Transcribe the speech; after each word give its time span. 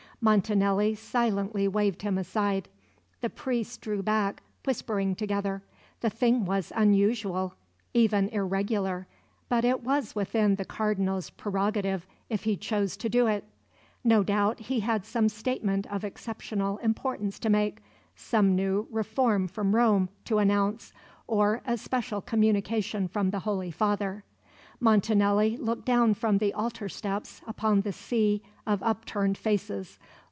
Montanelli 0.23 0.93
silently 0.93 1.67
waved 1.67 2.03
him 2.03 2.15
aside. 2.15 2.69
The 3.21 3.29
priests 3.31 3.75
drew 3.77 4.03
back, 4.03 4.43
whispering 4.65 5.15
together; 5.15 5.63
the 6.01 6.11
thing 6.11 6.45
was 6.45 6.71
unusual, 6.75 7.55
even 7.95 8.29
irregular; 8.29 9.07
but 9.49 9.65
it 9.65 9.81
was 9.83 10.13
within 10.13 10.57
the 10.57 10.63
Cardinal's 10.63 11.31
prerogative 11.31 12.05
if 12.29 12.43
he 12.43 12.55
chose 12.55 12.95
to 12.97 13.09
do 13.09 13.25
it. 13.25 13.45
No 14.03 14.21
doubt, 14.21 14.59
he 14.59 14.81
had 14.81 15.07
some 15.07 15.27
statement 15.27 15.87
of 15.91 16.03
exceptional 16.03 16.77
importance 16.83 17.39
to 17.39 17.49
make; 17.49 17.79
some 18.15 18.55
new 18.55 18.87
reform 18.91 19.47
from 19.47 19.73
Rome 19.73 20.07
to 20.25 20.37
announce 20.37 20.93
or 21.25 21.63
a 21.65 21.77
special 21.77 22.21
communication 22.21 23.07
from 23.07 23.31
the 23.31 23.39
Holy 23.39 23.71
Father. 23.71 24.23
Montanelli 24.83 25.57
looked 25.57 25.85
down 25.85 26.15
from 26.15 26.39
the 26.39 26.55
altar 26.55 26.89
steps 26.89 27.41
upon 27.45 27.81
the 27.81 27.93
sea 27.93 28.41
of 28.65 28.81
upturned 28.81 29.37
faces. 29.37 29.99